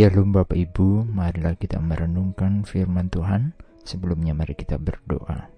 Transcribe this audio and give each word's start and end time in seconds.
Shalom 0.00 0.32
Bapak 0.32 0.56
Ibu, 0.56 1.12
marilah 1.12 1.60
kita 1.60 1.76
merenungkan 1.76 2.64
firman 2.64 3.12
Tuhan. 3.12 3.52
Sebelumnya 3.84 4.32
mari 4.32 4.56
kita 4.56 4.80
berdoa. 4.80 5.52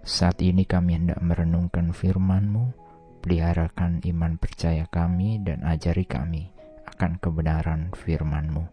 Saat 0.00 0.40
ini 0.40 0.64
kami 0.64 0.96
hendak 0.96 1.20
merenungkan 1.20 1.92
firman-Mu, 1.92 2.72
peliharakan 3.20 4.00
iman 4.08 4.40
percaya 4.40 4.88
kami 4.88 5.44
dan 5.44 5.68
ajari 5.68 6.08
kami 6.08 6.48
akan 6.88 7.20
kebenaran 7.20 7.92
firman-Mu. 7.92 8.64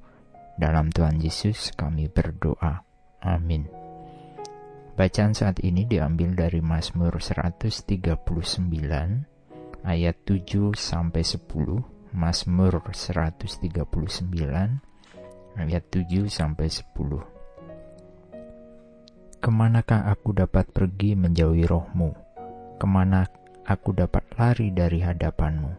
Dalam 0.55 0.88
Tuhan 0.96 1.20
Yesus 1.20 1.75
kami 1.75 2.07
berdoa. 2.07 2.80
Amin. 3.20 3.68
Bacaan 4.96 5.36
saat 5.36 5.59
ini 5.59 5.84
diambil 5.84 6.39
dari 6.39 6.64
Mazmur 6.64 7.20
139 7.20 7.84
ayat 9.84 10.16
7 10.23 10.71
sampai 10.71 11.20
10 11.28 11.95
Mazmur 12.15 12.79
139 12.79 13.83
ayat 15.60 15.83
7 15.92 16.32
sampai 16.32 16.71
10. 16.71 16.96
Ke 19.43 19.51
manakah 19.51 20.07
aku 20.07 20.32
dapat 20.32 20.71
pergi 20.71 21.20
menjauhi 21.20 21.68
rohmu? 21.68 22.15
Ke 22.79 22.87
mana 22.87 23.28
aku 23.68 23.92
dapat 23.92 24.32
lari 24.39 24.71
dari 24.71 25.04
hadapanmu? 25.04 25.75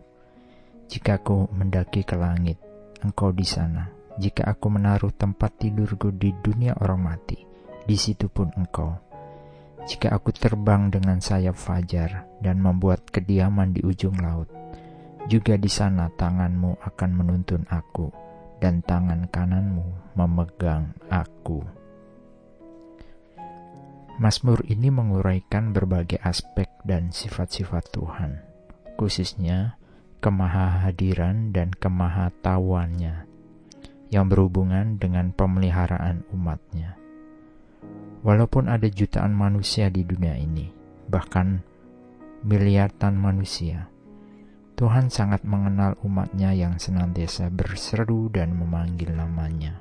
Jika 0.93 1.25
aku 1.25 1.49
mendaki 1.57 2.05
ke 2.05 2.21
langit, 2.21 2.61
engkau 3.01 3.33
di 3.33 3.49
sana. 3.49 3.89
Jika 4.21 4.45
aku 4.45 4.69
menaruh 4.69 5.17
tempat 5.17 5.57
tidurku 5.57 6.13
di 6.13 6.37
dunia 6.37 6.77
orang 6.85 7.01
mati, 7.01 7.41
di 7.89 7.97
situ 7.97 8.29
pun 8.29 8.53
engkau. 8.61 8.93
Jika 9.89 10.13
aku 10.13 10.37
terbang 10.37 10.93
dengan 10.93 11.17
sayap 11.17 11.57
fajar 11.57 12.29
dan 12.45 12.61
membuat 12.61 13.09
kediaman 13.09 13.73
di 13.73 13.81
ujung 13.81 14.21
laut, 14.21 14.53
juga 15.27 15.59
di 15.59 15.71
sana 15.71 16.11
tanganmu 16.15 16.83
akan 16.83 17.11
menuntun 17.13 17.67
aku, 17.71 18.11
dan 18.63 18.81
tangan 18.83 19.29
kananmu 19.29 20.17
memegang 20.17 20.97
aku. 21.13 21.61
Mazmur 24.17 24.65
ini 24.65 24.89
menguraikan 24.89 25.77
berbagai 25.77 26.17
aspek 26.25 26.73
dan 26.89 27.13
sifat-sifat 27.13 27.93
Tuhan, 27.93 28.41
khususnya 28.97 29.77
kemahahadiran 30.25 31.53
dan 31.53 31.69
kemahatauannya 31.77 33.29
yang 34.09 34.27
berhubungan 34.31 34.97
dengan 34.97 35.37
pemeliharaan 35.37 36.25
umatnya. 36.33 36.97
Walaupun 38.25 38.73
ada 38.73 38.89
jutaan 38.89 39.37
manusia 39.37 39.93
di 39.93 40.01
dunia 40.03 40.35
ini, 40.35 40.73
bahkan 41.13 41.61
miliaran 42.41 43.15
manusia, 43.15 43.93
Tuhan 44.77 45.09
sangat 45.09 45.41
mengenal 45.49 45.97
umatnya 46.05 46.53
yang 46.53 46.77
senantiasa 46.77 47.49
berseru 47.49 48.29
dan 48.29 48.53
memanggil 48.53 49.09
namanya. 49.09 49.81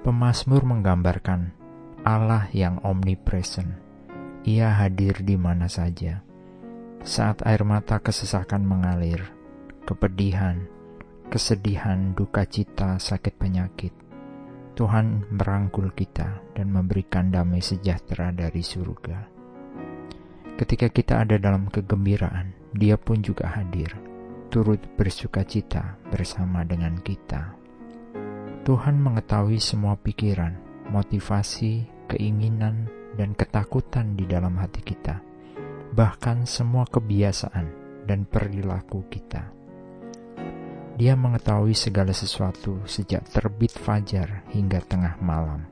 Pemasmur 0.00 0.64
menggambarkan 0.64 1.52
Allah 2.00 2.48
yang 2.56 2.80
omnipresent. 2.80 3.76
Ia 4.48 4.72
hadir 4.72 5.20
di 5.20 5.36
mana 5.36 5.68
saja. 5.68 6.24
Saat 7.04 7.44
air 7.44 7.60
mata 7.60 8.00
kesesakan 8.00 8.64
mengalir, 8.64 9.20
kepedihan, 9.84 10.64
kesedihan, 11.28 12.16
duka 12.16 12.48
cita, 12.48 12.96
sakit 12.96 13.36
penyakit, 13.36 13.92
Tuhan 14.80 15.28
merangkul 15.28 15.92
kita 15.92 16.56
dan 16.56 16.72
memberikan 16.72 17.28
damai 17.28 17.60
sejahtera 17.60 18.32
dari 18.32 18.64
surga. 18.64 19.28
Ketika 20.56 20.88
kita 20.88 21.28
ada 21.28 21.36
dalam 21.36 21.68
kegembiraan, 21.68 22.59
dia 22.70 22.94
pun 22.94 23.18
juga 23.18 23.50
hadir, 23.50 23.90
turut 24.50 24.78
bersuka 24.94 25.42
cita 25.42 25.98
bersama 26.10 26.62
dengan 26.62 26.98
kita. 27.02 27.54
Tuhan 28.62 29.00
mengetahui 29.00 29.58
semua 29.58 29.98
pikiran, 29.98 30.54
motivasi, 30.92 31.86
keinginan, 32.06 32.86
dan 33.18 33.34
ketakutan 33.34 34.14
di 34.14 34.26
dalam 34.26 34.54
hati 34.58 34.82
kita, 34.82 35.18
bahkan 35.94 36.46
semua 36.46 36.86
kebiasaan 36.86 37.66
dan 38.06 38.22
perilaku 38.26 39.02
kita. 39.10 39.50
Dia 41.00 41.16
mengetahui 41.16 41.72
segala 41.72 42.12
sesuatu 42.12 42.84
sejak 42.84 43.24
terbit 43.32 43.72
fajar 43.72 44.44
hingga 44.52 44.84
tengah 44.84 45.16
malam. 45.24 45.64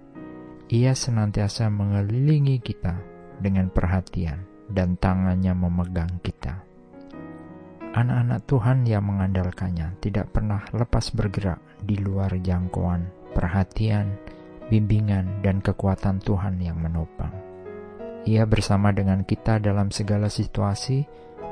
Ia 0.73 0.97
senantiasa 0.97 1.69
mengelilingi 1.69 2.61
kita 2.65 2.97
dengan 3.37 3.69
perhatian 3.69 4.49
dan 4.73 4.97
tangannya 4.97 5.53
memegang 5.53 6.21
kita. 6.25 6.68
Anak-anak 7.89 8.45
Tuhan 8.45 8.85
yang 8.85 9.09
mengandalkannya 9.09 9.97
tidak 10.05 10.29
pernah 10.37 10.61
lepas 10.77 11.09
bergerak 11.09 11.57
di 11.81 11.97
luar 11.97 12.37
jangkauan, 12.37 13.09
perhatian, 13.33 14.13
bimbingan, 14.69 15.41
dan 15.41 15.65
kekuatan 15.65 16.21
Tuhan 16.21 16.61
yang 16.61 16.77
menopang. 16.77 17.33
Ia 18.29 18.45
bersama 18.45 18.93
dengan 18.93 19.25
kita 19.25 19.57
dalam 19.57 19.89
segala 19.89 20.29
situasi, 20.29 21.01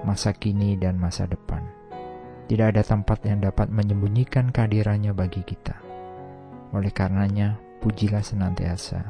masa 0.04 0.36
kini 0.36 0.76
dan 0.76 1.00
masa 1.00 1.24
depan. 1.24 1.64
Tidak 2.52 2.68
ada 2.68 2.84
tempat 2.84 3.24
yang 3.24 3.40
dapat 3.40 3.72
menyembunyikan 3.72 4.52
kehadirannya 4.52 5.16
bagi 5.16 5.40
kita. 5.40 5.80
Oleh 6.76 6.92
karenanya, 6.92 7.56
pujilah 7.80 8.20
senantiasa. 8.20 9.08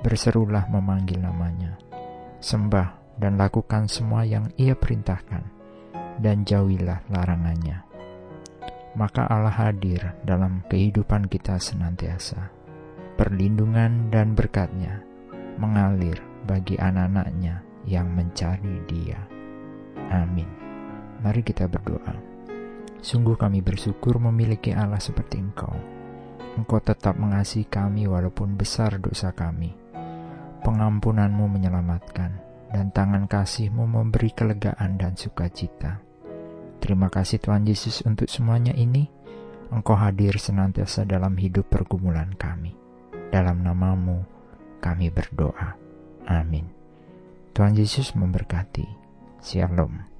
Berserulah 0.00 0.64
memanggil 0.72 1.20
namanya. 1.20 1.76
Sembah 2.40 3.20
dan 3.20 3.36
lakukan 3.36 3.84
semua 3.84 4.24
yang 4.24 4.48
ia 4.56 4.72
perintahkan 4.72 5.57
dan 6.18 6.42
jauhilah 6.42 7.02
larangannya. 7.10 7.82
Maka 8.98 9.30
Allah 9.30 9.54
hadir 9.54 10.14
dalam 10.26 10.66
kehidupan 10.66 11.30
kita 11.30 11.58
senantiasa. 11.62 12.50
Perlindungan 13.18 14.10
dan 14.10 14.34
berkatnya 14.34 15.02
mengalir 15.58 16.22
bagi 16.46 16.78
anak-anaknya 16.78 17.62
yang 17.86 18.10
mencari 18.14 18.78
dia. 18.86 19.18
Amin. 20.14 20.46
Mari 21.18 21.42
kita 21.42 21.66
berdoa. 21.66 22.14
Sungguh 23.02 23.34
kami 23.38 23.62
bersyukur 23.62 24.18
memiliki 24.18 24.74
Allah 24.74 25.02
seperti 25.02 25.38
Engkau. 25.38 25.74
Engkau 26.58 26.82
tetap 26.82 27.14
mengasihi 27.14 27.66
kami 27.66 28.10
walaupun 28.10 28.58
besar 28.58 28.98
dosa 28.98 29.30
kami. 29.30 29.74
Pengampunanmu 30.62 31.46
menyelamatkan, 31.46 32.48
dan 32.74 32.90
tangan 32.92 33.30
kasihmu 33.30 33.86
memberi 33.86 34.34
kelegaan 34.34 34.98
dan 34.98 35.14
sukacita. 35.14 36.07
Terima 36.78 37.10
kasih 37.12 37.42
Tuhan 37.42 37.66
Yesus 37.66 38.02
untuk 38.06 38.30
semuanya 38.30 38.72
ini. 38.74 39.10
Engkau 39.68 39.98
hadir 39.98 40.40
senantiasa 40.40 41.04
dalam 41.04 41.36
hidup 41.36 41.68
pergumulan 41.68 42.32
kami. 42.34 42.72
Dalam 43.28 43.60
namamu 43.60 44.24
kami 44.80 45.12
berdoa. 45.12 45.76
Amin. 46.24 46.64
Tuhan 47.52 47.76
Yesus 47.76 48.16
memberkati. 48.16 48.86
Shalom. 49.44 50.17